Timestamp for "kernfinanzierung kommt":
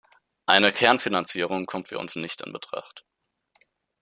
0.73-1.89